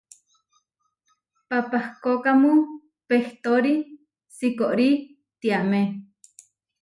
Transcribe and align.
Papahkókamu 1.47 2.51
pehtóri 3.07 3.75
sikóri 4.35 4.89
tiamé. 5.39 5.83